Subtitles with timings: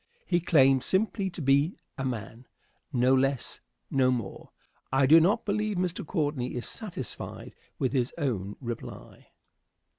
[0.25, 2.47] He claimed simply to be a man;
[2.91, 3.59] no less,
[3.91, 4.49] no more.
[4.91, 6.03] I do not believe Mr.
[6.03, 9.27] Courtney is satisfied with his own reply.